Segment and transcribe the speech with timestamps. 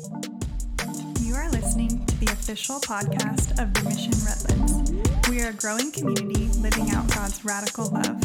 [0.00, 5.28] You are listening to the official podcast of the Mission Redlands.
[5.28, 8.18] We are a growing community living out God's radical love.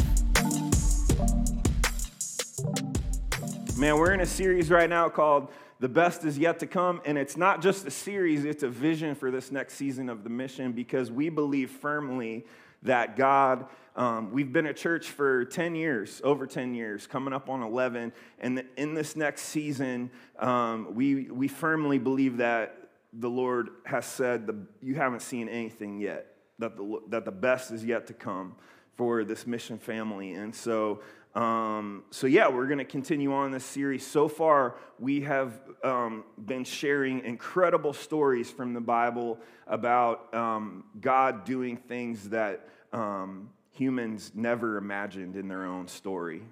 [3.78, 5.50] Man, we're in a series right now called
[5.80, 7.02] The Best Is Yet to Come.
[7.04, 10.30] And it's not just a series, it's a vision for this next season of the
[10.30, 12.46] mission because we believe firmly
[12.84, 13.66] that God,
[13.96, 18.12] um, we've been a church for 10 years, over 10 years, coming up on 11.
[18.38, 22.76] And in this next season, um, we, we firmly believe that
[23.14, 26.26] the Lord has said, the, You haven't seen anything yet,
[26.58, 28.56] that the, that the best is yet to come
[28.96, 30.34] for this mission family.
[30.34, 31.00] And so,
[31.34, 34.06] um, so yeah, we're going to continue on this series.
[34.06, 41.46] So far, we have um, been sharing incredible stories from the Bible about um, God
[41.46, 46.42] doing things that um, humans never imagined in their own story,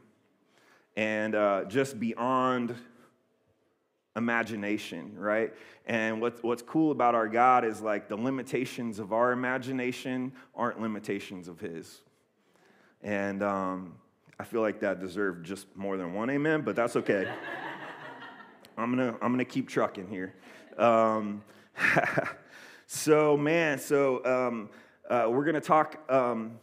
[0.96, 2.74] and uh, just beyond
[4.16, 5.52] imagination, right?
[5.86, 10.80] And what's, what's cool about our God is like the limitations of our imagination aren't
[10.80, 12.00] limitations of His.
[13.02, 13.94] And um,
[14.38, 17.28] I feel like that deserved just more than one amen, but that's okay.
[18.76, 20.34] I'm gonna I'm gonna keep trucking here.
[20.78, 21.44] Um,
[22.86, 24.70] so man, so um,
[25.08, 26.58] uh, we're gonna talk um,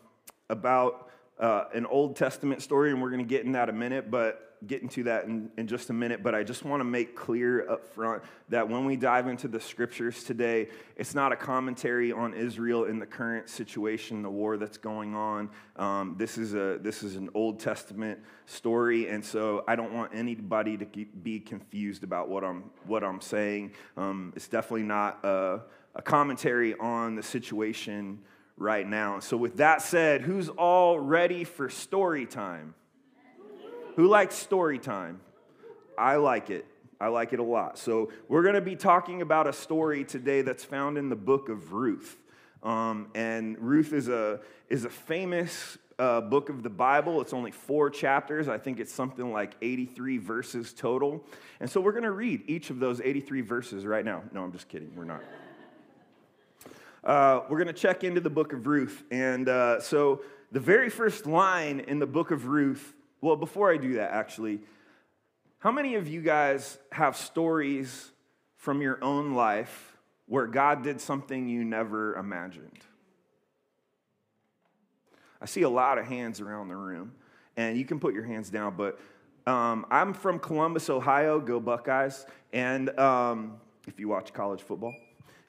[0.52, 4.52] about uh, an Old Testament story, and we're gonna get in that a minute, but
[4.68, 7.68] get into that in, in just a minute, but I just want to make clear
[7.68, 12.36] up front that when we dive into the scriptures today, it's not a commentary on
[12.36, 15.50] Israel in the current situation, the war that's going on.
[15.78, 20.12] Um, this, is a, this is an Old Testament story, and so I don't want
[20.14, 23.72] anybody to be confused about what I'm, what I'm saying.
[23.98, 25.62] Um, it's definitely not a,
[25.96, 28.20] a commentary on the situation
[28.62, 29.20] right now.
[29.20, 32.76] So, with that said, who's all ready for story time?
[33.96, 35.20] Who likes story time?
[35.98, 36.66] I like it.
[37.00, 37.78] I like it a lot.
[37.78, 41.50] So, we're going to be talking about a story today that's found in the book
[41.50, 42.18] of Ruth.
[42.64, 47.20] Um, and Ruth is a, is a famous uh, book of the Bible.
[47.22, 48.48] It's only four chapters.
[48.48, 51.26] I think it's something like 83 verses total.
[51.60, 54.22] And so, we're going to read each of those 83 verses right now.
[54.32, 54.96] No, I'm just kidding.
[54.96, 55.24] We're not.
[57.04, 59.04] Uh, we're going to check into the book of Ruth.
[59.12, 63.78] And uh, so, the very first line in the book of Ruth well, before I
[63.78, 64.62] do that, actually,
[65.60, 68.12] how many of you guys have stories
[68.56, 69.96] from your own life
[70.26, 72.80] where God did something you never imagined?
[75.40, 77.14] I see a lot of hands around the room,
[77.56, 79.00] and you can put your hands down, but
[79.46, 81.40] um, I'm from Columbus, Ohio.
[81.40, 82.26] Go Buckeyes.
[82.54, 83.58] And um,
[83.88, 84.94] if you watch college football,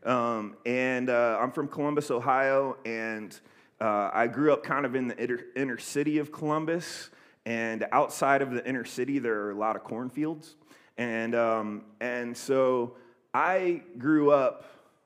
[0.05, 3.39] um, and uh, I'm from Columbus, Ohio, and
[3.81, 7.11] uh, I grew up kind of in the inner, inner city of Columbus.
[7.45, 10.55] And outside of the inner city, there are a lot of cornfields.
[10.97, 12.97] And, um, and so
[13.35, 14.65] I grew up,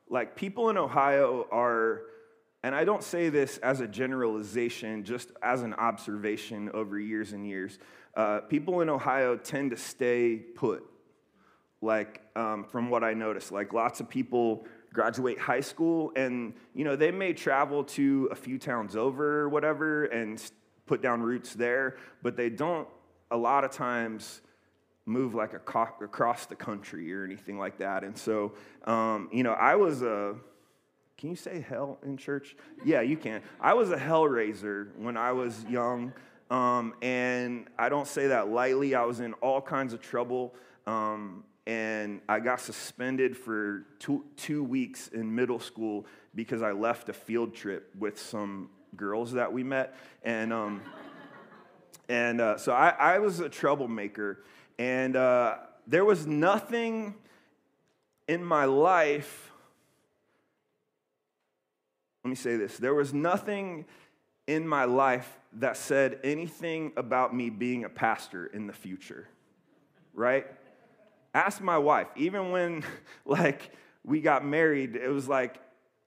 [0.09, 2.03] like, people in Ohio are,
[2.63, 7.47] and I don't say this as a generalization, just as an observation over years and
[7.47, 7.79] years.
[8.15, 10.83] Uh, people in Ohio tend to stay put,
[11.81, 13.51] like, um, from what I noticed.
[13.51, 18.35] Like, lots of people graduate high school and you know they may travel to a
[18.35, 20.41] few towns over or whatever and
[20.87, 22.87] put down roots there, but they don't
[23.29, 24.41] a lot of times
[25.05, 28.03] move like a across the country or anything like that.
[28.03, 28.53] And so,
[28.85, 30.35] um, you know, I was a,
[31.17, 32.55] can you say hell in church?
[32.83, 33.41] Yeah, you can.
[33.61, 36.13] I was a hell raiser when I was young.
[36.49, 38.95] Um, and I don't say that lightly.
[38.95, 40.53] I was in all kinds of trouble.
[40.85, 47.09] Um, and I got suspended for two, two weeks in middle school because I left
[47.09, 49.93] a field trip with some girls that we met.
[50.23, 50.81] And, um,
[52.07, 54.45] and uh, so I, I, was a troublemaker.
[54.79, 57.15] And uh, there was nothing
[58.29, 59.51] in my life,
[62.23, 63.83] let me say this there was nothing
[64.47, 69.27] in my life that said anything about me being a pastor in the future,
[70.13, 70.47] right?
[71.37, 72.83] Ask my wife, even when
[73.25, 73.69] like
[74.03, 75.61] we got married, it was like,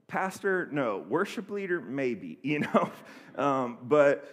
[0.08, 1.04] pastor, no.
[1.08, 2.90] Worship leader, maybe, you know.
[3.36, 4.28] Um, but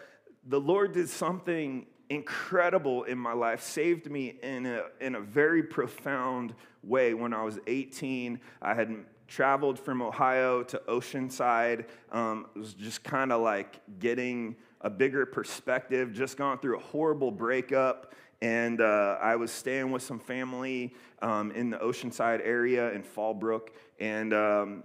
[0.47, 5.61] the Lord did something incredible in my life, saved me in a, in a very
[5.61, 7.13] profound way.
[7.13, 8.95] When I was 18, I had
[9.27, 11.85] traveled from Ohio to Oceanside.
[12.11, 16.81] Um, it was just kind of like getting a bigger perspective, just gone through a
[16.81, 18.15] horrible breakup.
[18.41, 23.69] And uh, I was staying with some family um, in the Oceanside area in Fallbrook.
[23.99, 24.83] And um,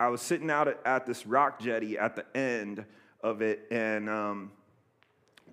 [0.00, 2.84] I was sitting out at, at, this rock jetty at the end
[3.22, 4.50] of it, and um,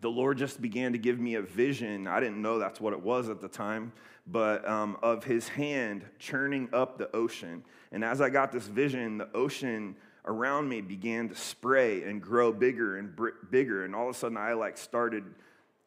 [0.01, 2.07] the Lord just began to give me a vision.
[2.07, 3.91] I didn't know that's what it was at the time,
[4.25, 7.63] but um, of his hand churning up the ocean.
[7.91, 9.95] And as I got this vision, the ocean
[10.25, 13.85] around me began to spray and grow bigger and br- bigger.
[13.85, 15.23] And all of a sudden, I like started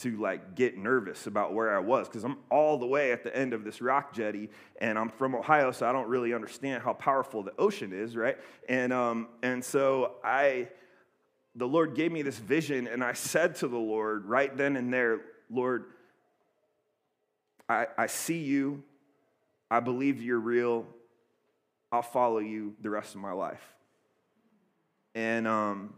[0.03, 3.35] to like get nervous about where I was because I'm all the way at the
[3.37, 4.51] end of this rock jetty,
[4.81, 8.39] and I'm from Ohio, so I don't really understand how powerful the ocean is, right?
[8.69, 10.69] And um, and so I
[11.55, 14.93] the Lord gave me this vision, and I said to the Lord right then and
[14.93, 15.21] there,
[15.51, 15.85] Lord,
[17.69, 18.83] I, I see you.
[19.71, 20.87] I believe you're real.
[21.91, 23.63] I'll follow you the rest of my life.
[25.15, 25.95] And, um,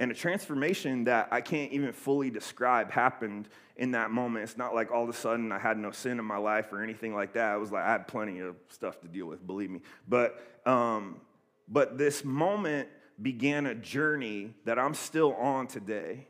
[0.00, 4.44] and a transformation that I can't even fully describe happened in that moment.
[4.44, 6.82] It's not like all of a sudden I had no sin in my life or
[6.82, 7.54] anything like that.
[7.54, 9.82] It was like I had plenty of stuff to deal with, believe me.
[10.08, 11.20] But, um,
[11.68, 12.88] but this moment
[13.20, 16.26] began a journey that I'm still on today.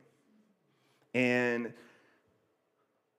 [1.14, 1.72] And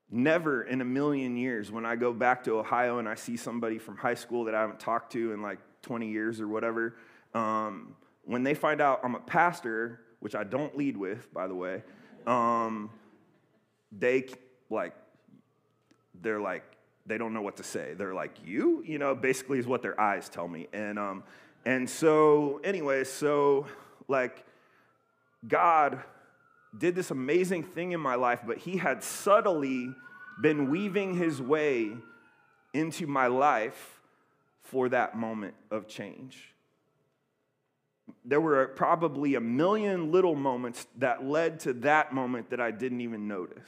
[0.10, 3.80] never in a million years, when I go back to Ohio and I see somebody
[3.80, 6.98] from high school that I haven't talked to in like 20 years or whatever,
[7.34, 7.96] um,
[8.26, 11.84] when they find out I'm a pastor, which I don't lead with, by the way,
[12.26, 12.90] um,
[13.92, 14.26] they
[14.70, 14.94] like,
[16.22, 16.64] they're like,
[17.06, 17.94] they don't know what to say.
[17.98, 18.84] They're like, you?
[18.86, 20.68] You know, basically is what their eyes tell me.
[20.72, 21.24] And, um,
[21.66, 23.66] and so, anyway, so
[24.08, 24.46] like
[25.48, 26.00] God
[26.78, 29.94] did this amazing thing in my life, but He had subtly
[30.42, 31.92] been weaving His way
[32.74, 34.00] into my life
[34.62, 36.51] for that moment of change.
[38.26, 43.02] There were probably a million little moments that led to that moment that I didn't
[43.02, 43.68] even notice.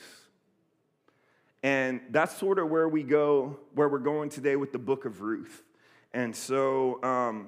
[1.64, 5.22] And that's sort of where we go, where we're going today with the book of
[5.22, 5.64] Ruth.
[6.14, 7.48] And so, um,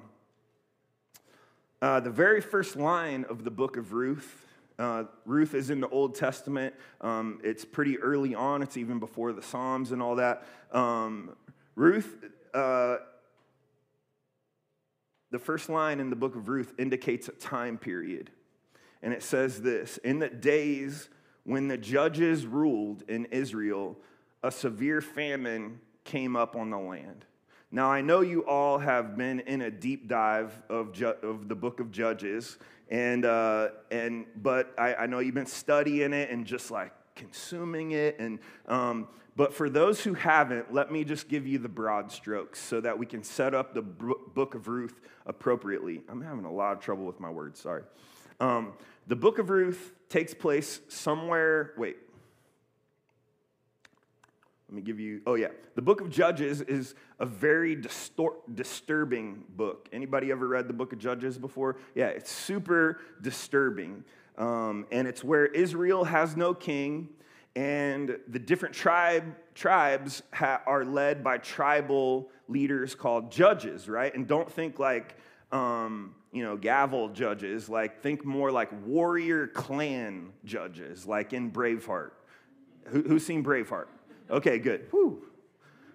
[1.82, 4.46] uh, the very first line of the book of Ruth,
[4.78, 6.74] uh, Ruth is in the Old Testament.
[7.02, 10.46] Um, it's pretty early on, it's even before the Psalms and all that.
[10.72, 11.36] Um,
[11.74, 12.96] Ruth, uh,
[15.30, 18.30] the first line in the book of Ruth indicates a time period.
[19.02, 21.08] And it says this In the days
[21.44, 23.96] when the judges ruled in Israel,
[24.42, 27.24] a severe famine came up on the land.
[27.70, 31.54] Now, I know you all have been in a deep dive of, ju- of the
[31.54, 32.58] book of Judges,
[32.88, 37.90] and, uh, and, but I, I, know you've been studying it and just like consuming
[37.90, 38.20] it.
[38.20, 42.60] And, um, but for those who haven't, let me just give you the broad strokes
[42.60, 46.02] so that we can set up the book of Ruth appropriately.
[46.08, 47.82] I'm having a lot of trouble with my words, sorry.
[48.38, 48.74] Um,
[49.08, 51.96] the book of Ruth takes place somewhere, wait,
[54.68, 55.48] let me give you, oh yeah.
[55.76, 59.88] The book of Judges is a very disturbing book.
[59.92, 61.76] Anybody ever read the book of Judges before?
[61.94, 64.02] Yeah, it's super disturbing.
[64.38, 67.08] Um, and it's where Israel has no king,
[67.54, 69.24] and the different tribe,
[69.54, 74.14] tribes ha- are led by tribal leaders called judges, right?
[74.14, 75.16] And don't think like,
[75.52, 77.68] um, you know, gavel judges.
[77.68, 82.10] Like, think more like warrior clan judges, like in Braveheart.
[82.88, 83.86] Who, who's seen Braveheart?
[84.30, 84.88] Okay, good.
[84.90, 85.24] Whew.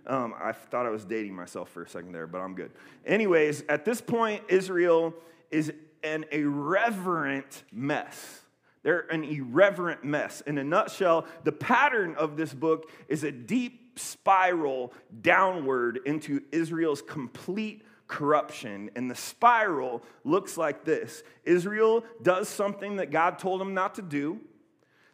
[0.08, 2.72] Um, I thought I was dating myself for a second there, but I'm good.
[3.06, 5.14] Anyways, at this point, Israel
[5.52, 5.72] is
[6.04, 8.42] an irreverent mess.
[8.84, 10.42] They're an irreverent mess.
[10.42, 17.02] In a nutshell, the pattern of this book is a deep spiral downward into Israel's
[17.02, 18.90] complete corruption.
[18.96, 24.02] And the spiral looks like this Israel does something that God told them not to
[24.02, 24.40] do,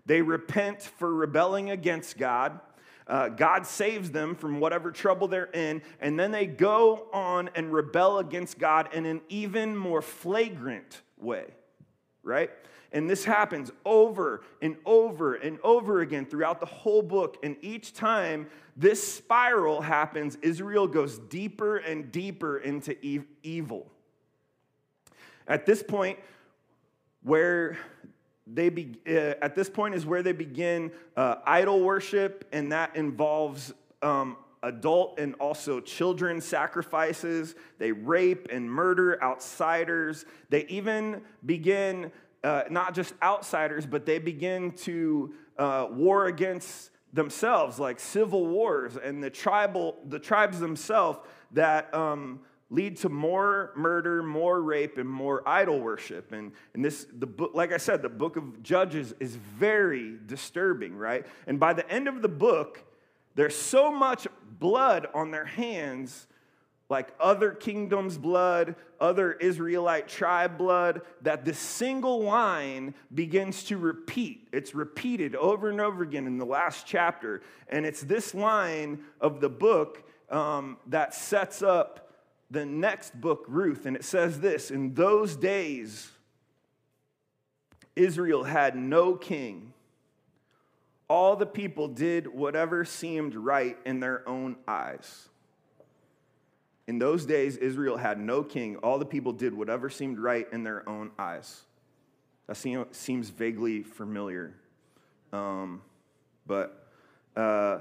[0.06, 2.60] they repent for rebelling against God.
[3.08, 7.72] Uh, God saves them from whatever trouble they're in, and then they go on and
[7.72, 11.46] rebel against God in an even more flagrant way,
[12.22, 12.52] right?
[12.92, 17.38] And this happens over and over and over again throughout the whole book.
[17.44, 22.96] And each time this spiral happens, Israel goes deeper and deeper into
[23.44, 23.92] evil.
[25.48, 26.20] At this point,
[27.24, 27.78] where
[28.54, 32.96] they be, uh, at this point is where they begin uh, idol worship, and that
[32.96, 37.56] involves um, adult and also children sacrifices.
[37.78, 40.26] They rape and murder outsiders.
[40.50, 42.12] They even begin
[42.44, 48.98] uh, not just outsiders, but they begin to uh, war against themselves, like civil wars,
[49.02, 51.20] and the tribal the tribes themselves
[51.52, 51.94] that.
[51.94, 56.32] Um, lead to more murder, more rape, and more idol worship.
[56.32, 60.96] And, and this, the book, like I said, the book of Judges is very disturbing,
[60.96, 61.26] right?
[61.48, 62.84] And by the end of the book,
[63.36, 64.28] there's so much
[64.60, 66.28] blood on their hands
[66.90, 74.48] like other kingdoms' blood, other Israelite tribe blood, that this single line begins to repeat.
[74.54, 77.42] It's repeated over and over again in the last chapter.
[77.68, 82.07] And it's this line of the book um, that sets up
[82.50, 83.86] the next book, Ruth.
[83.86, 86.10] And it says this In those days,
[87.96, 89.74] Israel had no king.
[91.10, 95.30] All the people did whatever seemed right in their own eyes.
[96.86, 98.78] In those days, Israel had no king.
[98.78, 101.64] All the people did whatever seemed right in their own eyes.
[102.48, 102.56] That
[102.92, 104.54] seems vaguely familiar.
[105.34, 105.82] Um,
[106.46, 106.88] but,
[107.36, 107.80] uh,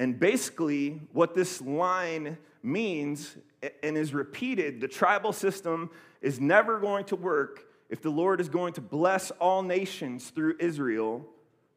[0.00, 3.36] and basically, what this line means
[3.82, 8.48] and is repeated the tribal system is never going to work if the Lord is
[8.48, 11.26] going to bless all nations through Israel.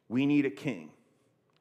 [0.10, 0.92] We need a king.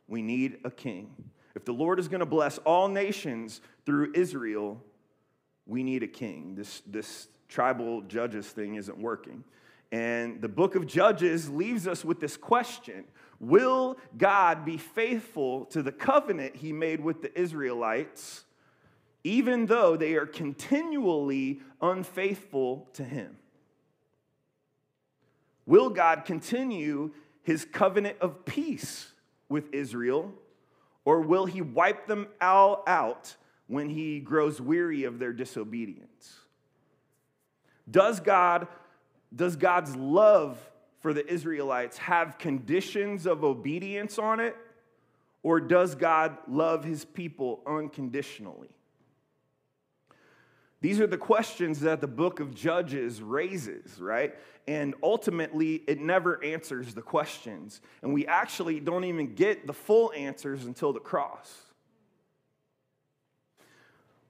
[0.08, 1.14] We need a king.
[1.54, 4.82] If the Lord is going to bless all nations through Israel,
[5.66, 6.54] we need a king.
[6.56, 9.44] This, this tribal judges thing isn't working.
[9.92, 13.04] And the book of Judges leaves us with this question
[13.40, 18.44] Will God be faithful to the covenant he made with the Israelites,
[19.24, 23.36] even though they are continually unfaithful to him?
[25.66, 27.12] Will God continue
[27.42, 29.12] his covenant of peace
[29.48, 30.32] with Israel,
[31.04, 33.36] or will he wipe them all out
[33.66, 36.40] when he grows weary of their disobedience?
[37.90, 38.68] Does God
[39.34, 40.58] does God's love
[41.00, 44.56] for the Israelites have conditions of obedience on it
[45.42, 48.68] or does God love his people unconditionally?
[50.80, 54.34] These are the questions that the book of Judges raises, right?
[54.66, 57.82] And ultimately, it never answers the questions.
[58.02, 61.54] And we actually don't even get the full answers until the cross.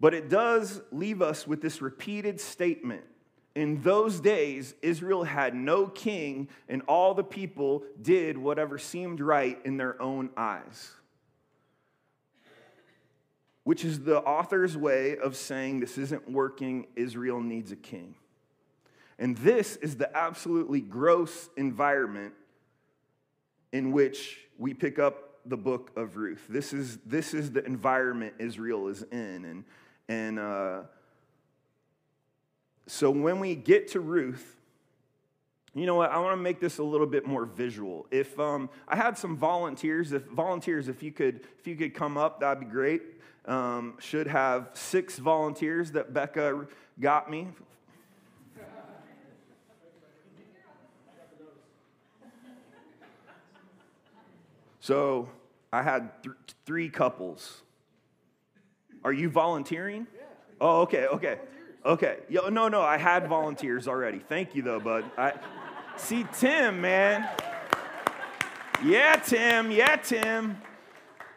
[0.00, 3.04] But it does leave us with this repeated statement.
[3.54, 9.58] In those days, Israel had no king, and all the people did whatever seemed right
[9.64, 10.92] in their own eyes.
[13.64, 18.14] Which is the author's way of saying this isn't working, Israel needs a king.
[19.18, 22.32] And this is the absolutely gross environment
[23.72, 26.44] in which we pick up the book of Ruth.
[26.48, 29.44] This is, this is the environment Israel is in.
[29.44, 29.64] And
[30.10, 30.80] and uh,
[32.88, 34.56] so when we get to Ruth,
[35.72, 36.10] you know what?
[36.10, 38.08] I want to make this a little bit more visual.
[38.10, 42.16] If um, I had some volunteers, if volunteers, if you could, if you could come
[42.16, 43.02] up, that'd be great.
[43.46, 46.66] Um, should have six volunteers that Becca
[47.00, 47.48] got me.
[54.80, 55.28] So
[55.72, 57.62] I had th- three couples.
[59.04, 60.06] Are you volunteering?
[60.14, 60.22] Yeah.
[60.60, 61.38] Oh, okay, okay.
[61.84, 62.18] Okay.
[62.28, 64.18] Yo, no, no, I had volunteers already.
[64.18, 65.04] Thank you, though, bud.
[65.16, 65.34] I,
[65.96, 67.28] see, Tim, man.
[68.82, 69.70] Yeah, Tim.
[69.70, 70.56] Yeah, Tim.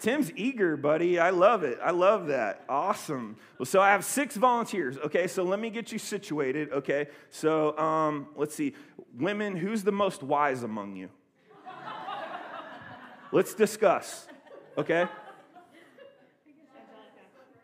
[0.03, 1.17] Tim's eager, buddy.
[1.17, 1.79] I love it.
[1.81, 2.65] I love that.
[2.67, 3.37] Awesome.
[3.57, 4.97] Well, so I have six volunteers.
[4.97, 6.73] Okay, so let me get you situated.
[6.73, 8.75] Okay, so um, let's see.
[9.17, 11.07] Women, who's the most wise among you?
[13.31, 14.27] Let's discuss.
[14.77, 15.07] Okay.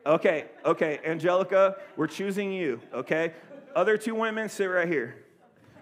[0.06, 3.34] Okay, okay, Angelica, we're choosing you, okay?
[3.76, 5.26] Other two women, sit right here,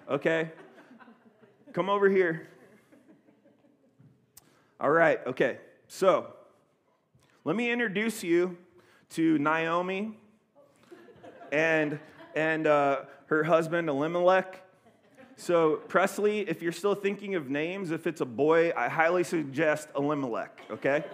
[0.10, 0.52] okay?
[1.72, 2.48] Come over here.
[4.80, 6.34] All right, okay, so
[7.48, 8.58] let me introduce you
[9.10, 10.12] to Naomi
[11.50, 11.98] and,
[12.36, 14.62] and uh, her husband, Elimelech.
[15.38, 19.88] So, Presley, if you're still thinking of names, if it's a boy, I highly suggest
[19.96, 21.06] Elimelech, okay?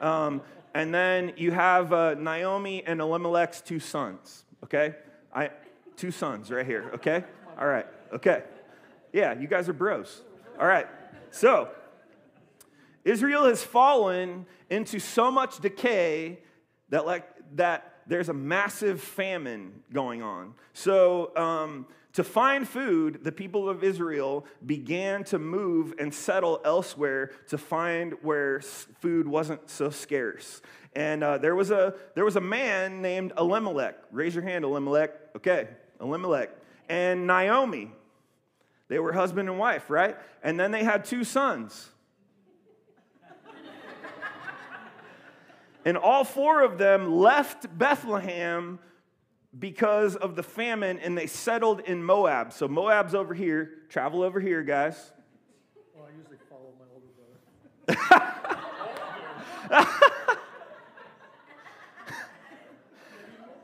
[0.00, 0.42] Um,
[0.74, 4.94] and then you have uh, Naomi and Elimelech's two sons, okay?
[5.34, 5.50] I,
[5.96, 7.24] two sons right here, okay?
[7.58, 8.44] All right, okay.
[9.12, 10.22] Yeah, you guys are bros.
[10.56, 10.86] All right,
[11.32, 11.68] so
[13.04, 16.40] Israel has fallen into so much decay
[16.90, 20.54] that, like, that there's a massive famine going on.
[20.72, 27.30] So, um, to find food, the people of Israel began to move and settle elsewhere
[27.48, 30.60] to find where food wasn't so scarce.
[30.96, 33.96] And uh, there, was a, there was a man named Elimelech.
[34.10, 35.14] Raise your hand, Elimelech.
[35.36, 35.68] Okay,
[36.00, 36.50] Elimelech.
[36.88, 37.92] And Naomi.
[38.88, 40.16] They were husband and wife, right?
[40.42, 41.90] And then they had two sons.
[45.84, 48.78] And all four of them left Bethlehem
[49.58, 52.52] because of the famine and they settled in Moab.
[52.52, 53.70] So Moab's over here.
[53.88, 55.12] Travel over here, guys.
[55.94, 57.06] Well, I usually follow my older
[59.76, 60.06] brother.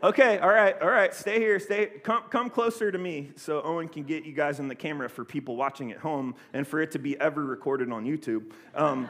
[0.07, 1.13] Okay, all right, all right.
[1.13, 1.59] Stay here.
[1.59, 1.87] Stay.
[2.05, 5.25] Come, come closer to me so Owen can get you guys in the camera for
[5.25, 8.53] people watching at home and for it to be ever recorded on YouTube.
[8.75, 9.09] Um,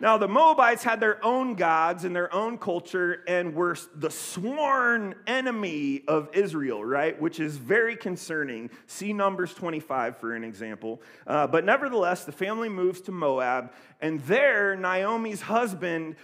[0.00, 5.14] now, the Moabites had their own gods and their own culture and were the sworn
[5.26, 7.20] enemy of Israel, right?
[7.20, 8.70] Which is very concerning.
[8.86, 11.00] See Numbers 25 for an example.
[11.26, 16.16] Uh, but nevertheless, the family moves to Moab, and there, Naomi's husband,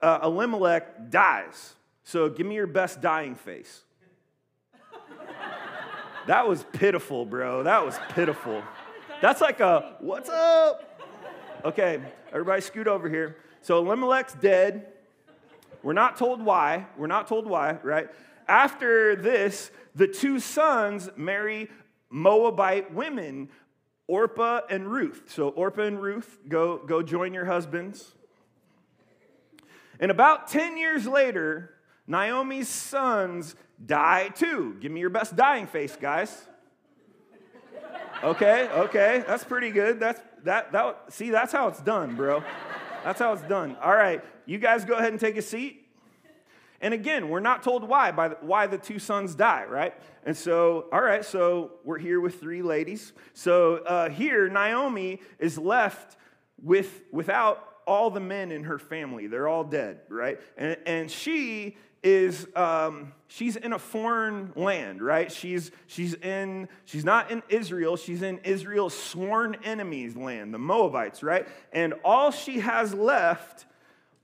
[0.00, 1.74] uh, Elimelech, dies.
[2.04, 3.82] So give me your best dying face.
[6.28, 7.64] that was pitiful, bro.
[7.64, 8.62] That was pitiful.
[9.20, 10.92] That's like a, what's up?
[11.64, 12.00] Okay,
[12.36, 13.38] everybody scoot over here.
[13.62, 14.88] So Elimelech's dead.
[15.82, 16.86] We're not told why.
[16.98, 18.08] We're not told why, right?
[18.46, 21.70] After this, the two sons marry
[22.10, 23.48] Moabite women,
[24.06, 25.22] Orpah and Ruth.
[25.28, 28.14] So Orpah and Ruth go, go join your husbands.
[29.98, 31.70] And about 10 years later,
[32.06, 34.76] Naomi's sons die too.
[34.78, 36.46] Give me your best dying face, guys.
[38.22, 39.98] Okay, okay, that's pretty good.
[40.00, 42.42] That's that that see that's how it's done, bro.
[43.04, 43.76] That's how it's done.
[43.82, 45.82] All right, you guys go ahead and take a seat.
[46.80, 49.94] And again, we're not told why by the, why the two sons die, right?
[50.24, 53.12] And so, all right, so we're here with three ladies.
[53.32, 56.16] So uh, here, Naomi is left
[56.62, 59.26] with without all the men in her family.
[59.26, 60.40] They're all dead, right?
[60.56, 61.76] And, and she
[62.06, 65.32] is um, she's in a foreign land, right?
[65.32, 71.24] She's, she's, in, she's not in Israel, she's in Israel's sworn enemies' land, the Moabites,
[71.24, 71.48] right?
[71.72, 73.66] And all she has left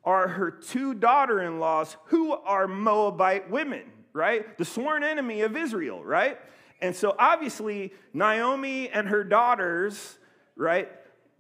[0.05, 4.57] are her two daughter in laws who are Moabite women, right?
[4.57, 6.39] The sworn enemy of Israel, right?
[6.81, 10.21] And so obviously, Naomi and her daughters,
[10.55, 10.89] right?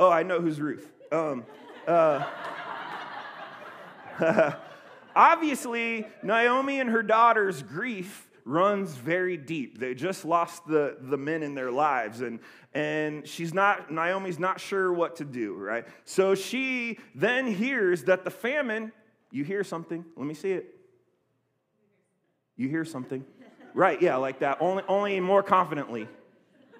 [0.01, 0.91] Oh, I know who's Ruth.
[1.13, 1.45] Um,
[1.87, 2.25] uh,
[5.14, 9.78] Obviously, Naomi and her daughter's grief runs very deep.
[9.78, 12.40] They just lost the, the men in their lives, and,
[12.75, 15.87] and she's not, Naomi's not sure what to do, right?
[16.04, 18.92] So she then hears that the famine,
[19.31, 20.75] you hear something, let me see it.
[22.57, 23.25] You hear something.
[23.75, 26.08] Right, yeah, like that, only, only more confidently.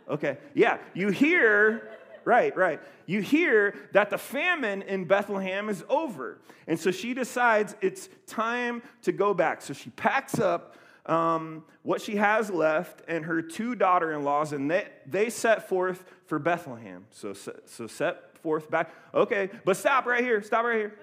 [0.09, 1.89] Okay, yeah, you hear
[2.25, 2.81] right, right.
[3.07, 6.39] You hear that the famine in Bethlehem is over.
[6.67, 9.63] And so she decides it's time to go back.
[9.63, 14.53] So she packs up um, what she has left and her two daughter in laws,
[14.53, 17.07] and they, they set forth for Bethlehem.
[17.11, 18.91] So, so set forth back.
[19.13, 20.43] Okay, but stop right here.
[20.43, 20.95] Stop right here.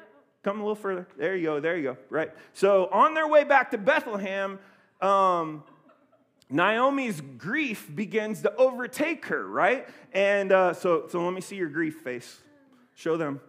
[0.43, 1.05] Come a little further.
[1.17, 1.59] There you go.
[1.59, 1.97] There you go.
[2.09, 2.31] Right.
[2.53, 4.59] So on their way back to Bethlehem,
[5.01, 5.63] um,
[6.49, 9.87] Naomi's grief begins to overtake her, right?
[10.13, 12.39] And uh, so, so let me see your grief face.
[12.95, 13.39] Show them.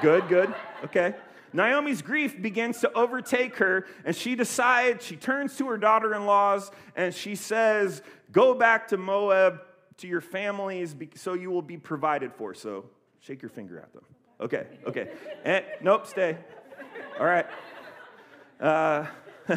[0.00, 0.54] Good, good.
[0.84, 1.14] Okay.
[1.52, 6.24] Naomi's grief begins to overtake her, and she decides, she turns to her daughter in
[6.24, 9.60] laws, and she says, Go back to Moab
[9.98, 12.54] to your families so you will be provided for.
[12.54, 12.86] So
[13.20, 14.04] shake your finger at them.
[14.40, 15.10] Okay, okay.
[15.44, 16.38] And, nope, stay.
[17.20, 17.46] All right.
[18.58, 19.06] Uh,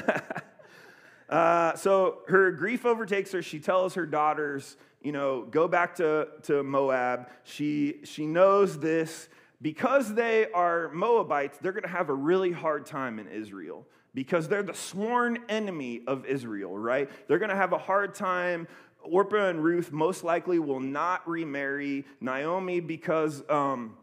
[1.30, 3.42] Uh, so her grief overtakes her.
[3.42, 7.30] She tells her daughters, you know, go back to, to Moab.
[7.44, 9.30] She, she knows this.
[9.62, 14.48] Because they are Moabites, they're going to have a really hard time in Israel because
[14.48, 17.10] they're the sworn enemy of Israel, right?
[17.28, 18.68] They're going to have a hard time.
[19.04, 23.98] Orpah and Ruth most likely will not remarry Naomi because, um,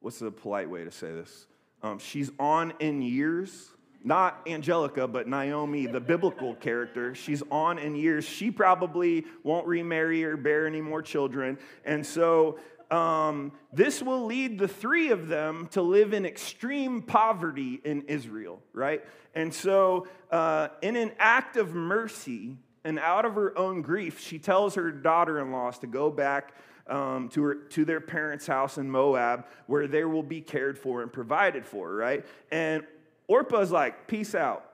[0.00, 1.46] what's the polite way to say this?
[1.82, 3.70] Um, she's on in years
[4.04, 7.14] not Angelica, but Naomi, the biblical character.
[7.14, 8.24] She's on in years.
[8.24, 11.58] She probably won't remarry or bear any more children.
[11.84, 12.58] And so
[12.90, 18.62] um, this will lead the three of them to live in extreme poverty in Israel,
[18.72, 19.04] right?
[19.34, 24.38] And so, uh, in an act of mercy and out of her own grief, she
[24.38, 26.54] tells her daughter in laws to go back.
[26.86, 31.02] Um, to, her, to their parents' house in Moab, where they will be cared for
[31.02, 32.24] and provided for, right?
[32.50, 32.82] And
[33.28, 34.64] Orpah's like, peace out.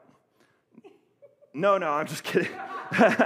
[1.53, 2.51] No, no, I'm just kidding.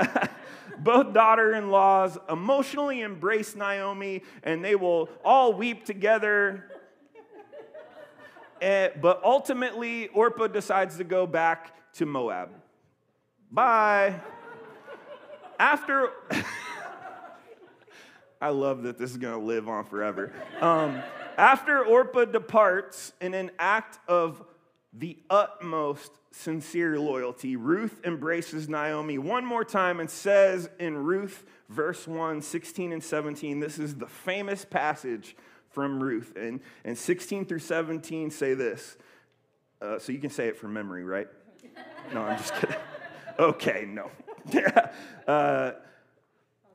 [0.78, 6.64] Both daughter in laws emotionally embrace Naomi and they will all weep together.
[8.60, 12.50] Eh, but ultimately, Orpah decides to go back to Moab.
[13.50, 14.20] Bye.
[15.58, 16.10] After,
[18.40, 20.32] I love that this is going to live on forever.
[20.60, 21.02] Um,
[21.36, 24.42] after Orpah departs in an act of
[24.92, 27.56] the utmost sincere loyalty.
[27.56, 33.60] Ruth embraces Naomi one more time and says in Ruth, verse 1, 16 and 17,
[33.60, 35.36] this is the famous passage
[35.70, 36.32] from Ruth.
[36.36, 38.96] And, and 16 through 17 say this
[39.80, 41.28] Uh, so you can say it from memory, right?
[42.12, 42.76] No, I'm just kidding.
[43.40, 44.10] Okay, no.
[45.32, 45.70] uh,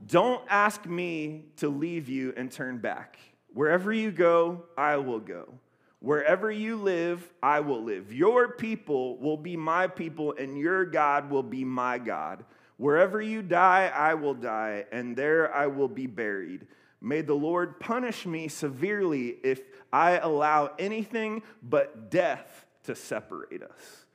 [0.07, 3.19] don't ask me to leave you and turn back.
[3.53, 5.55] Wherever you go, I will go.
[6.03, 8.11] Wherever you live, I will live.
[8.11, 12.43] Your people will be my people, and your God will be my God.
[12.75, 16.67] Wherever you die, I will die, and there I will be buried.
[16.99, 19.61] May the Lord punish me severely if
[19.93, 24.05] I allow anything but death to separate us.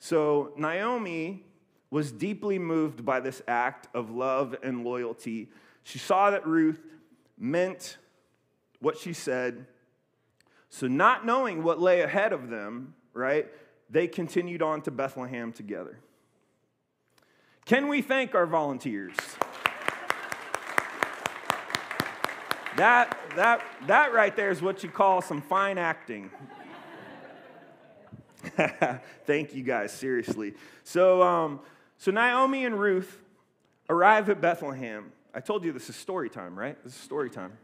[0.00, 1.46] So Naomi
[1.88, 5.48] was deeply moved by this act of love and loyalty.
[5.82, 6.84] She saw that Ruth
[7.38, 7.96] meant
[8.80, 9.64] what she said.
[10.74, 13.46] So, not knowing what lay ahead of them, right,
[13.90, 15.98] they continued on to Bethlehem together.
[17.66, 19.14] Can we thank our volunteers?
[22.78, 26.30] That, that, that right there is what you call some fine acting.
[29.26, 30.54] Thank you guys, seriously.
[30.84, 31.60] So, um,
[31.98, 33.20] so Naomi and Ruth
[33.90, 35.12] arrive at Bethlehem.
[35.34, 36.82] I told you this is story time, right?
[36.82, 37.58] This is story time.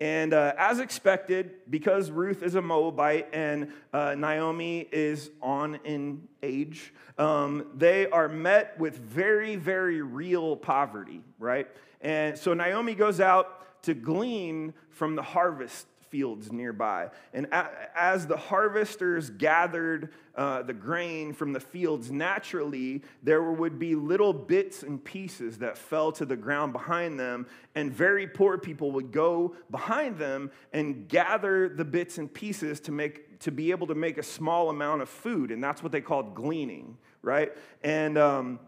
[0.00, 6.26] And uh, as expected, because Ruth is a Moabite and uh, Naomi is on in
[6.42, 11.68] age, um, they are met with very, very real poverty, right?
[12.00, 17.08] And so Naomi goes out to glean from the harvest fields nearby.
[17.32, 17.48] And
[17.96, 24.32] as the harvesters gathered uh, the grain from the fields, naturally, there would be little
[24.32, 29.10] bits and pieces that fell to the ground behind them, and very poor people would
[29.10, 33.96] go behind them and gather the bits and pieces to make to be able to
[33.96, 37.50] make a small amount of food, and that's what they called gleaning, right?
[37.82, 38.60] And um,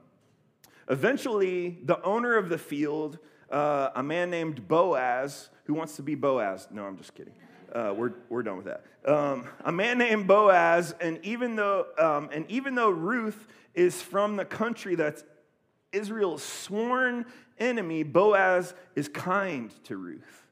[0.91, 3.21] eventually, the owner of the field,
[3.53, 6.68] uh, a man named Boaz, who wants to be Boaz?
[6.70, 7.35] No, I'm just kidding.
[7.72, 8.85] Uh, we're, we're done with that.
[9.05, 14.37] Um, a man named Boaz, and even though um, and even though Ruth is from
[14.37, 15.22] the country that's
[15.92, 17.26] Israel's sworn
[17.59, 20.46] enemy, Boaz is kind to Ruth.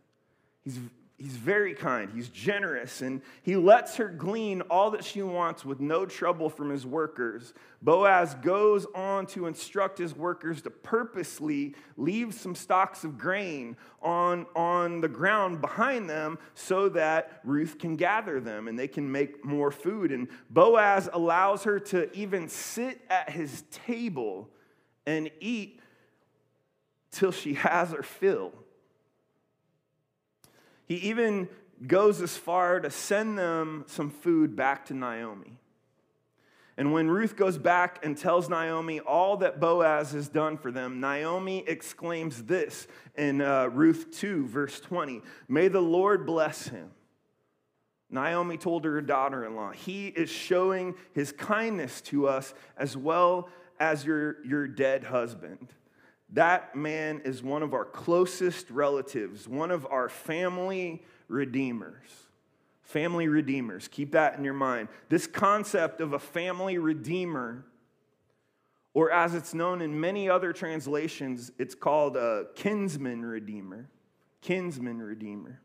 [0.63, 0.79] He's
[1.25, 5.81] He's very kind, he's generous, and he lets her glean all that she wants with
[5.81, 7.55] no trouble from his workers.
[7.81, 14.45] Boaz goes on to instruct his workers to purposely leave some stalks of grain on,
[14.55, 19.43] on the ground behind them so that Ruth can gather them and they can make
[19.43, 20.13] more food.
[20.13, 24.51] And Boaz allows her to even sit at his table
[25.07, 25.81] and eat
[27.13, 28.53] till she has her fill.
[30.87, 31.49] He even
[31.87, 35.59] goes as far to send them some food back to Naomi.
[36.77, 40.99] And when Ruth goes back and tells Naomi all that Boaz has done for them,
[40.99, 46.91] Naomi exclaims this in uh, Ruth 2, verse 20 May the Lord bless him.
[48.11, 53.49] Naomi told her daughter in law, He is showing his kindness to us as well
[53.79, 55.69] as your, your dead husband.
[56.35, 62.09] That man is one of our closest relatives, one of our family redeemers.
[62.83, 63.89] Family redeemers.
[63.89, 64.89] Keep that in your mind.
[65.09, 67.65] This concept of a family redeemer,
[68.95, 73.89] or as it's known in many other translations, it's called a kinsman redeemer.
[74.43, 75.61] Kinsman redeemer.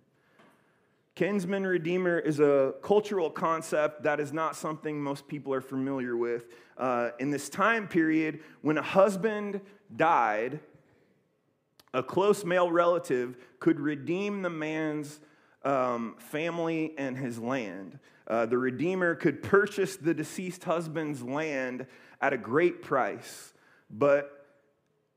[1.20, 6.46] Kinsman redeemer is a cultural concept that is not something most people are familiar with.
[6.78, 9.60] Uh, in this time period, when a husband
[9.94, 10.62] died,
[11.94, 15.20] a close male relative could redeem the man's
[15.66, 18.00] um, family and his land.
[18.26, 21.86] Uh, the Redeemer could purchase the deceased husband's land
[22.22, 23.54] at a great price,
[23.90, 24.46] but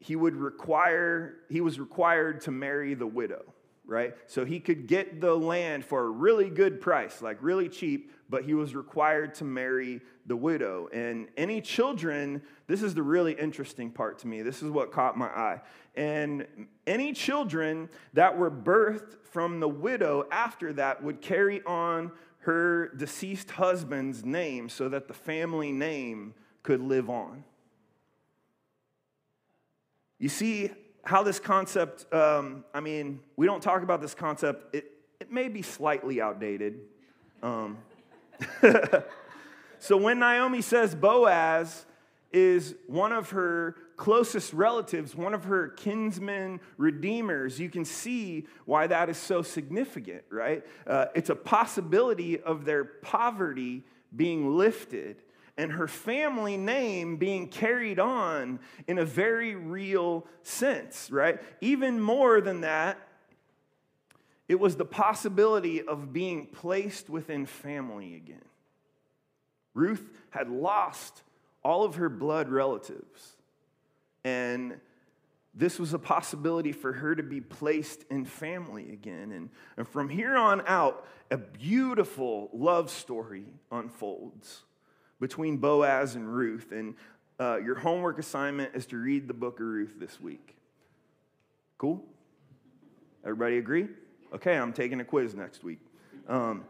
[0.00, 3.44] he would require, he was required to marry the widow,
[3.84, 4.14] right?
[4.26, 8.44] So he could get the land for a really good price, like really cheap, but
[8.44, 10.88] he was required to marry the widow.
[10.92, 14.42] And any children, this is the really interesting part to me.
[14.42, 15.60] This is what caught my eye.
[15.96, 16.46] And
[16.86, 23.50] any children that were birthed from the widow after that would carry on her deceased
[23.52, 27.44] husband's name so that the family name could live on.
[30.18, 30.70] You see
[31.04, 35.48] how this concept, um, I mean, we don't talk about this concept, it, it may
[35.48, 36.80] be slightly outdated.
[37.42, 37.78] Um,
[39.78, 41.86] so when Naomi says Boaz
[42.32, 48.86] is one of her closest relatives, one of her kinsmen redeemers, you can see why
[48.86, 50.64] that is so significant, right?
[50.86, 53.84] Uh, it's a possibility of their poverty
[54.14, 55.22] being lifted
[55.56, 61.40] and her family name being carried on in a very real sense, right?
[61.60, 62.98] Even more than that,
[64.48, 68.44] it was the possibility of being placed within family again.
[69.74, 71.22] Ruth had lost
[71.64, 73.36] all of her blood relatives.
[74.24, 74.78] And
[75.54, 79.32] this was a possibility for her to be placed in family again.
[79.32, 84.62] And, and from here on out, a beautiful love story unfolds
[85.22, 86.72] between Boaz and Ruth.
[86.72, 86.96] And
[87.38, 90.56] uh, your homework assignment is to read the book of Ruth this week.
[91.78, 92.02] Cool?
[93.24, 93.87] Everybody agree?
[94.35, 95.78] Okay, I'm taking a quiz next week.
[96.28, 96.64] Um,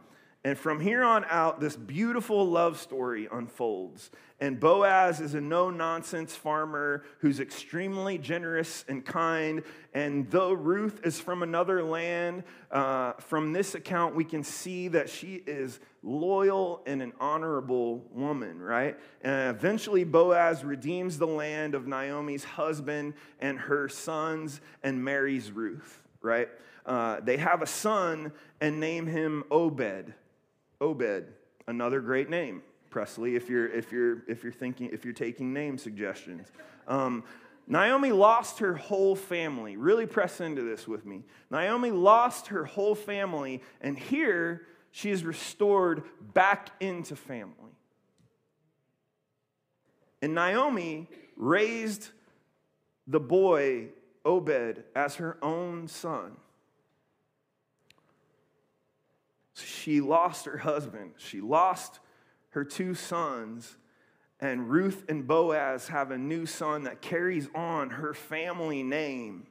[0.45, 4.11] and from here on out, this beautiful love story unfolds.
[4.41, 9.63] And Boaz is a no nonsense farmer who's extremely generous and kind.
[9.95, 15.09] And though Ruth is from another land, uh, from this account, we can see that
[15.09, 18.99] she is loyal and an honorable woman, right?
[19.21, 26.03] And eventually, Boaz redeems the land of Naomi's husband and her sons and marries Ruth,
[26.21, 26.49] right?
[26.85, 30.15] Uh, they have a son and name him Obed.
[30.83, 31.29] Obed,
[31.69, 32.63] another great name.
[32.91, 36.49] Presley, if you're if you're if you're thinking if you're taking name suggestions.
[36.87, 37.25] Um,
[37.69, 39.77] Naomi lost her whole family.
[39.77, 41.23] Really press into this with me.
[41.51, 46.03] Naomi lost her whole family, and here she is restored
[46.35, 47.55] back into family.
[50.21, 52.09] And Naomi raised
[53.07, 53.89] the boy
[54.25, 56.37] Obed as her own son.
[59.55, 62.01] She lost her husband, she lost
[62.51, 63.77] her two sons,
[64.41, 69.47] and Ruth and Boaz have a new son that carries on her family name.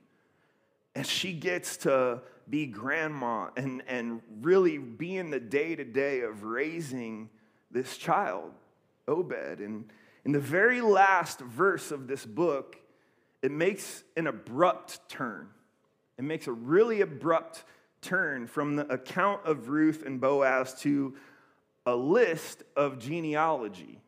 [0.93, 6.21] And she gets to be grandma and, and really be in the day to day
[6.21, 7.29] of raising
[7.71, 8.51] this child,
[9.07, 9.61] Obed.
[9.61, 9.85] And
[10.25, 12.77] in the very last verse of this book,
[13.41, 15.47] it makes an abrupt turn.
[16.17, 17.63] It makes a really abrupt
[18.01, 21.15] turn from the account of Ruth and Boaz to
[21.85, 23.99] a list of genealogy.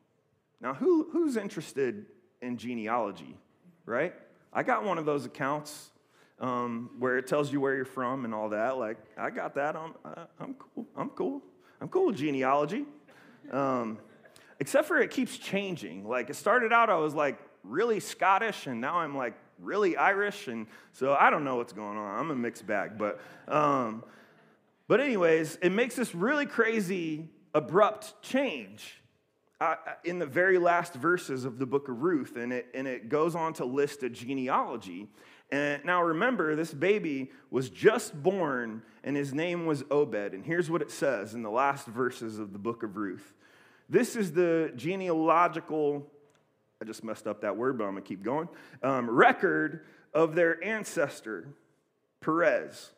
[0.62, 2.06] Now, who, who's interested
[2.42, 3.38] in genealogy,
[3.86, 4.14] right?
[4.52, 5.92] I got one of those accounts
[6.40, 8.78] um, where it tells you where you're from and all that.
[8.78, 9.94] Like, I got that on.
[10.04, 10.88] Uh, I'm cool.
[10.96, 11.42] I'm cool.
[11.82, 12.86] I'm cool with genealogy.
[13.52, 14.00] Um,
[14.60, 16.08] except for it keeps changing.
[16.08, 20.48] Like, it started out, I was like really Scottish, and now I'm like really Irish,
[20.48, 22.20] and so I don't know what's going on.
[22.20, 24.04] I'm a mixed bag, but um,
[24.88, 29.02] but anyways, it makes this really crazy abrupt change
[29.62, 33.10] uh, in the very last verses of the book of Ruth, and it and it
[33.10, 35.08] goes on to list a genealogy.
[35.52, 40.34] And now remember, this baby was just born, and his name was Obed.
[40.34, 43.36] And here's what it says in the last verses of the book of Ruth.
[43.88, 46.10] This is the genealogical
[46.84, 48.50] I just messed up that word, but I'm going to keep going.
[48.82, 51.48] Um, record of their ancestor,
[52.20, 52.92] Perez.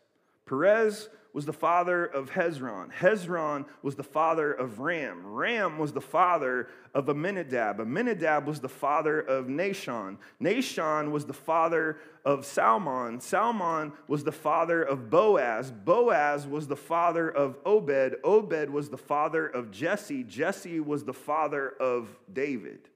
[0.48, 2.92] Perez was the father of Hezron.
[2.92, 5.24] Hezron was the father of Ram.
[5.24, 7.80] Ram was the father of Amminadab.
[7.80, 10.18] Amminadab was the father of Nahshon.
[10.42, 13.20] Nahshon was the father of Salmon.
[13.20, 15.70] Salmon was the father of Boaz.
[15.70, 18.16] Boaz was the father of Obed.
[18.24, 20.24] Obed was the father of Jesse.
[20.24, 22.90] Jesse was the father of David.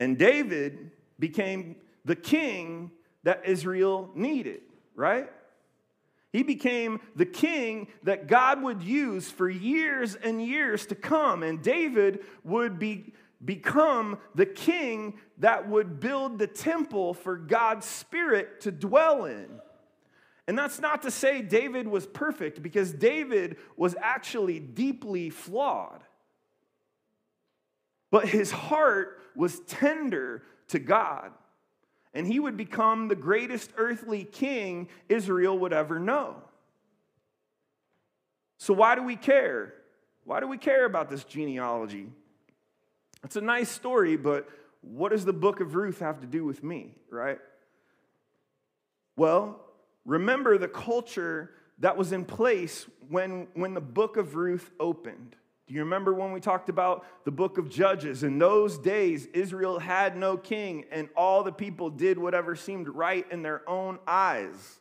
[0.00, 2.90] And David became the king
[3.22, 4.62] that Israel needed,
[4.94, 5.30] right?
[6.32, 11.42] He became the king that God would use for years and years to come.
[11.44, 18.62] And David would be, become the king that would build the temple for God's spirit
[18.62, 19.60] to dwell in.
[20.46, 26.02] And that's not to say David was perfect, because David was actually deeply flawed.
[28.14, 31.32] But his heart was tender to God.
[32.12, 36.36] And he would become the greatest earthly king Israel would ever know.
[38.56, 39.74] So, why do we care?
[40.22, 42.06] Why do we care about this genealogy?
[43.24, 44.48] It's a nice story, but
[44.80, 47.40] what does the book of Ruth have to do with me, right?
[49.16, 49.58] Well,
[50.04, 51.50] remember the culture
[51.80, 55.34] that was in place when, when the book of Ruth opened.
[55.66, 58.22] Do you remember when we talked about the book of Judges?
[58.22, 63.26] In those days, Israel had no king, and all the people did whatever seemed right
[63.30, 64.80] in their own eyes.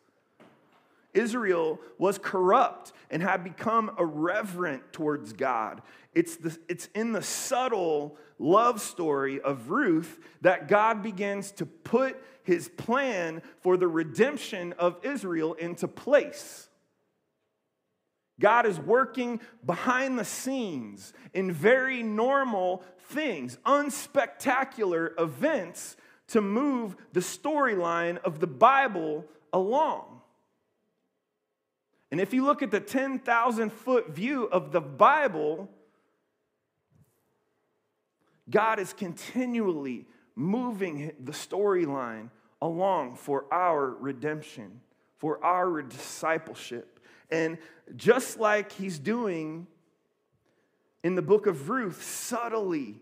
[1.13, 5.81] Israel was corrupt and had become irreverent towards God.
[6.13, 12.21] It's, the, it's in the subtle love story of Ruth that God begins to put
[12.43, 16.67] his plan for the redemption of Israel into place.
[18.39, 25.95] God is working behind the scenes in very normal things, unspectacular events
[26.27, 30.21] to move the storyline of the Bible along.
[32.11, 35.69] And if you look at the 10,000 foot view of the Bible,
[38.49, 42.29] God is continually moving the storyline
[42.61, 44.81] along for our redemption,
[45.17, 46.92] for our discipleship.
[47.31, 47.57] And
[47.95, 49.67] just like he's doing
[51.03, 53.01] in the book of Ruth, subtly,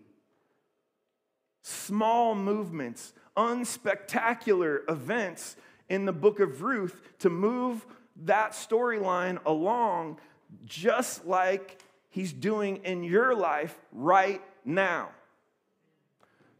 [1.62, 5.56] small movements, unspectacular events
[5.88, 7.86] in the book of Ruth to move
[8.24, 10.18] that storyline along,
[10.64, 15.10] just like he's doing in your life right now.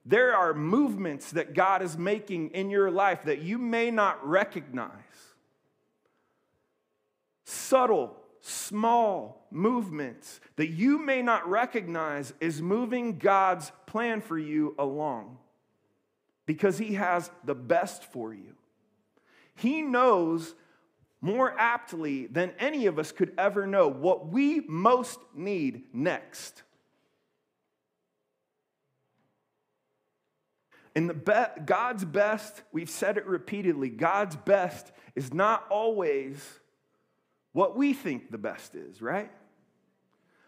[0.05, 4.91] There are movements that God is making in your life that you may not recognize.
[7.53, 15.37] Subtle, small movements that you may not recognize is moving God's plan for you along
[16.47, 18.55] because He has the best for you.
[19.55, 20.55] He knows
[21.21, 26.63] more aptly than any of us could ever know what we most need next.
[30.97, 36.61] And the be- God's best, we've said it repeatedly, God's best is not always
[37.53, 39.31] what we think the best is, right?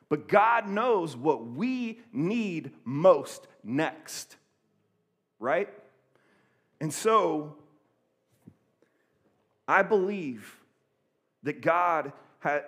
[0.09, 4.37] But God knows what we need most next,
[5.39, 5.69] right?
[6.81, 7.57] And so,
[9.67, 10.59] I believe
[11.43, 12.13] that God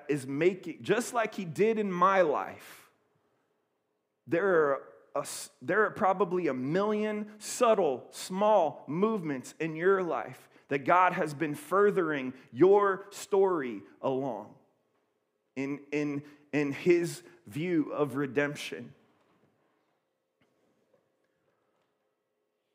[0.09, 2.91] is making, just like He did in my life,
[4.27, 4.83] there are
[5.15, 5.27] a,
[5.63, 11.55] there are probably a million subtle, small movements in your life that God has been
[11.55, 14.49] furthering your story along
[15.55, 18.93] in, in, in His view of redemption.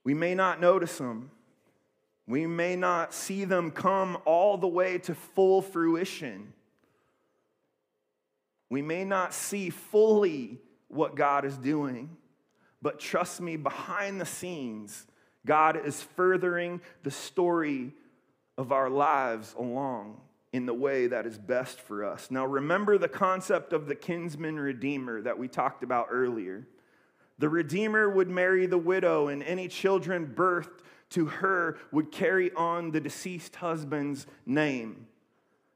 [0.03, 1.31] We may not notice them.
[2.27, 6.53] We may not see them come all the way to full fruition.
[8.69, 12.15] We may not see fully what God is doing.
[12.81, 15.05] But trust me, behind the scenes,
[15.45, 17.93] God is furthering the story
[18.57, 20.21] of our lives along
[20.53, 22.29] in the way that is best for us.
[22.29, 26.67] Now, remember the concept of the kinsman redeemer that we talked about earlier.
[27.39, 32.91] The redeemer would marry the widow, and any children birthed to her would carry on
[32.91, 35.07] the deceased husband's name.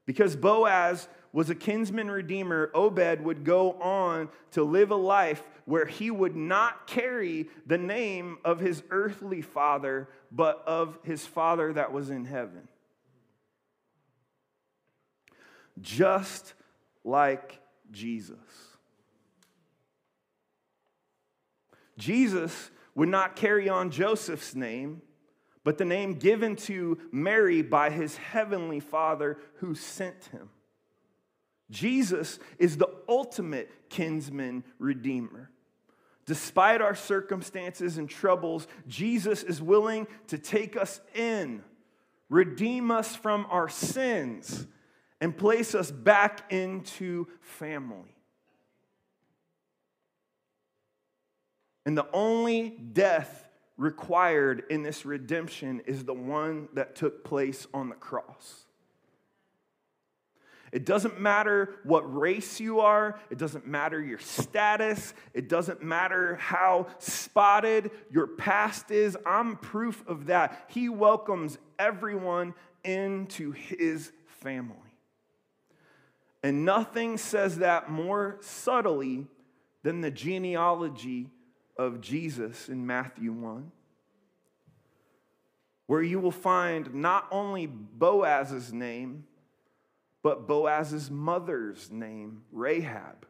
[0.04, 5.84] Because Boaz was a kinsman redeemer, Obed would go on to live a life where
[5.84, 11.92] he would not carry the name of his earthly father, but of his father that
[11.92, 12.68] was in heaven.
[15.80, 16.54] Just
[17.04, 18.38] like Jesus.
[21.98, 25.02] Jesus would not carry on Joseph's name,
[25.64, 30.48] but the name given to Mary by his heavenly father who sent him.
[31.70, 35.50] Jesus is the ultimate kinsman redeemer.
[36.26, 41.62] Despite our circumstances and troubles, Jesus is willing to take us in,
[42.28, 44.66] redeem us from our sins,
[45.20, 48.16] and place us back into family.
[51.86, 57.88] And the only death required in this redemption is the one that took place on
[57.88, 58.65] the cross.
[60.76, 66.36] It doesn't matter what race you are, it doesn't matter your status, it doesn't matter
[66.36, 69.16] how spotted your past is.
[69.24, 70.66] I'm proof of that.
[70.68, 72.52] He welcomes everyone
[72.84, 74.76] into his family.
[76.42, 79.28] And nothing says that more subtly
[79.82, 81.30] than the genealogy
[81.78, 83.72] of Jesus in Matthew 1
[85.86, 89.24] where you will find not only Boaz's name,
[90.26, 93.28] but Boaz's mother's name, Rahab,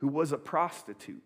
[0.00, 1.22] who was a prostitute.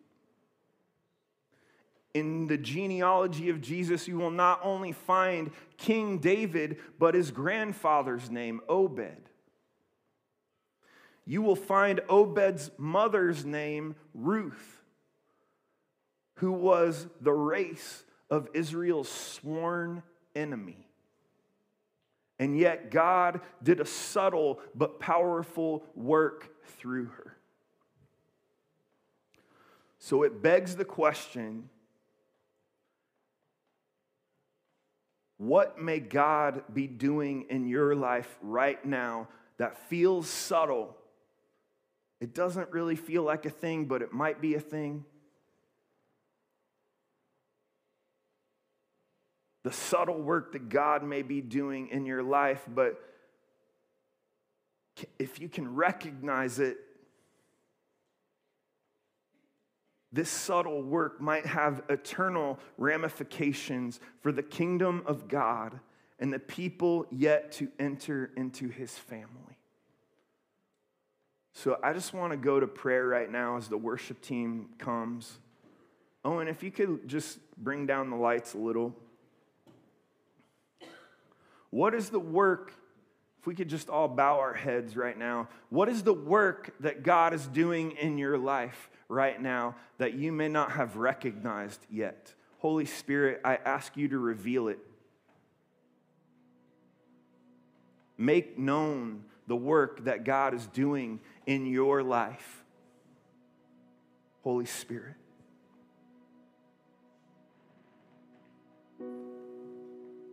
[2.14, 8.30] In the genealogy of Jesus, you will not only find King David, but his grandfather's
[8.30, 9.28] name, Obed.
[11.24, 14.84] You will find Obed's mother's name, Ruth,
[16.36, 20.04] who was the race of Israel's sworn
[20.36, 20.85] enemy.
[22.38, 27.36] And yet, God did a subtle but powerful work through her.
[29.98, 31.68] So it begs the question
[35.38, 39.28] what may God be doing in your life right now
[39.58, 40.96] that feels subtle?
[42.20, 45.04] It doesn't really feel like a thing, but it might be a thing.
[49.66, 53.02] The subtle work that God may be doing in your life, but
[55.18, 56.76] if you can recognize it,
[60.12, 65.80] this subtle work might have eternal ramifications for the kingdom of God
[66.20, 69.58] and the people yet to enter into his family.
[71.54, 75.40] So I just want to go to prayer right now as the worship team comes.
[76.24, 78.94] And if you could just bring down the lights a little.
[81.70, 82.72] What is the work,
[83.40, 87.02] if we could just all bow our heads right now, what is the work that
[87.02, 92.34] God is doing in your life right now that you may not have recognized yet?
[92.58, 94.78] Holy Spirit, I ask you to reveal it.
[98.18, 102.64] Make known the work that God is doing in your life.
[104.42, 105.16] Holy Spirit.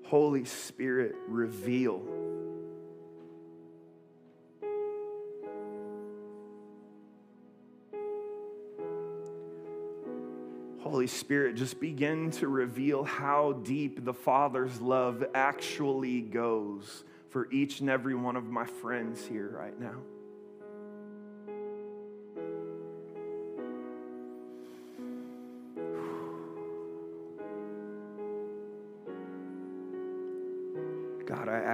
[0.06, 2.02] Holy Spirit, reveal.
[10.80, 17.80] Holy Spirit, just begin to reveal how deep the Father's love actually goes for each
[17.80, 19.96] and every one of my friends here right now.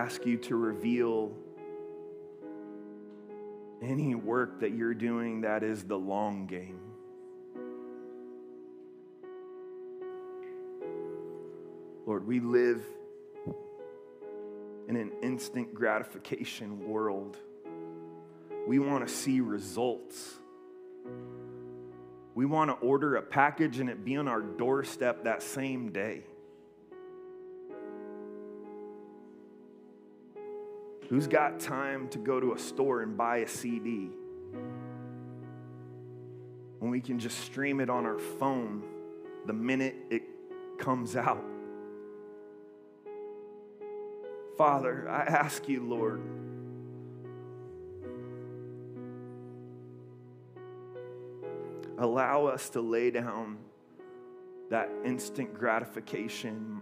[0.10, 1.32] Ask you to reveal
[3.80, 6.80] any work that you're doing that is the long game.
[12.07, 12.84] Lord, we live
[14.88, 17.38] in an instant gratification world.
[18.68, 20.34] We want to see results.
[22.34, 26.24] We want to order a package and it be on our doorstep that same day.
[31.10, 34.12] Who's got time to go to a store and buy a CD
[36.78, 38.84] when we can just stream it on our phone
[39.47, 40.22] the minute it
[40.78, 41.43] comes out?
[44.55, 46.22] Father, I ask you, Lord,
[51.97, 53.57] allow us to lay down
[54.70, 56.82] that instant gratification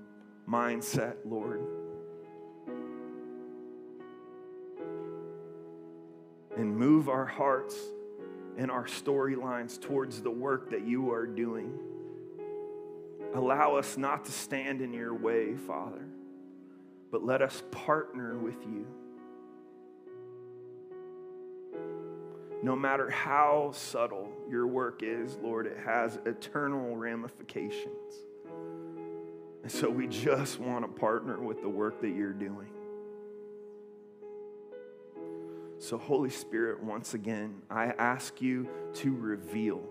[0.50, 1.77] mindset, Lord.
[6.78, 7.76] Move our hearts
[8.58, 11.78] and our storylines towards the work that you are doing.
[13.34, 16.08] Allow us not to stand in your way, Father
[17.12, 18.86] but let us partner with you.
[22.64, 28.14] No matter how subtle your work is, Lord, it has eternal ramifications.
[29.64, 32.68] And so we just want to partner with the work that you're doing.
[35.80, 39.82] So, Holy Spirit, once again, I ask you to reveal.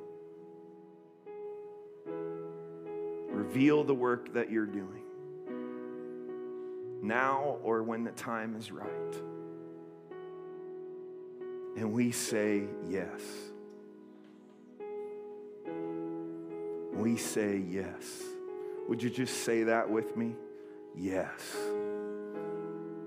[3.30, 5.02] Reveal the work that you're doing
[7.06, 9.14] now or when the time is right.
[11.76, 13.20] And we say yes.
[16.92, 18.22] We say yes.
[18.88, 20.34] Would you just say that with me?
[20.96, 21.56] Yes.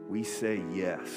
[0.07, 1.09] We say yes.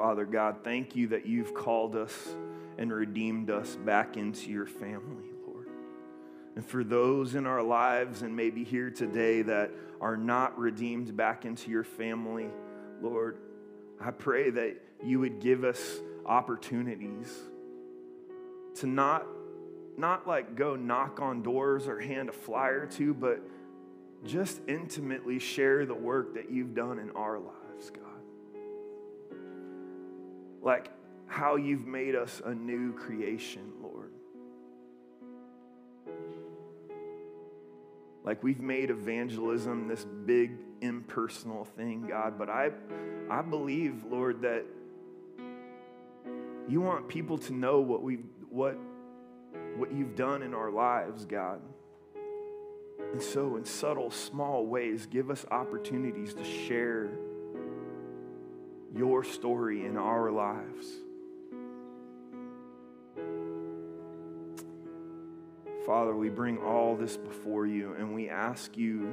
[0.00, 2.34] Father God, thank you that you've called us
[2.78, 5.68] and redeemed us back into your family, Lord.
[6.56, 9.70] And for those in our lives and maybe here today that
[10.00, 12.46] are not redeemed back into your family,
[13.02, 13.36] Lord,
[14.00, 17.38] I pray that you would give us opportunities
[18.76, 19.26] to not
[19.98, 23.42] not like go knock on doors or hand a flyer to, but
[24.24, 27.59] just intimately share the work that you've done in our lives,
[30.62, 30.90] Like
[31.26, 34.12] how you've made us a new creation, Lord.
[38.24, 42.70] Like we've made evangelism this big impersonal thing, God, but I
[43.30, 44.64] I believe, Lord, that
[46.68, 48.16] you want people to know what we
[48.48, 48.76] what
[49.76, 51.60] what you've done in our lives, God.
[53.12, 57.10] And so in subtle small ways give us opportunities to share
[58.94, 60.86] your story in our lives.
[65.86, 69.12] Father, we bring all this before you and we ask you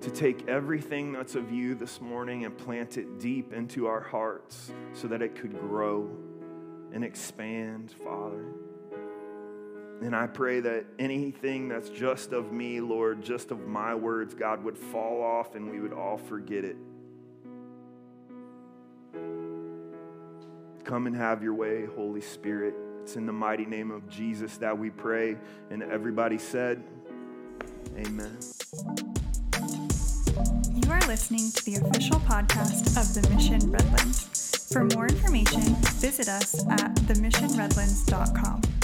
[0.00, 4.70] to take everything that's of you this morning and plant it deep into our hearts
[4.92, 6.08] so that it could grow
[6.92, 8.44] and expand, Father.
[10.00, 14.62] And I pray that anything that's just of me, Lord, just of my words, God,
[14.62, 16.76] would fall off and we would all forget it.
[20.88, 22.74] Come and have your way, Holy Spirit.
[23.02, 25.36] It's in the mighty name of Jesus that we pray.
[25.70, 26.82] And everybody said,
[27.98, 28.38] Amen.
[30.72, 34.66] You are listening to the official podcast of The Mission Redlands.
[34.72, 35.60] For more information,
[36.00, 38.77] visit us at themissionredlands.com.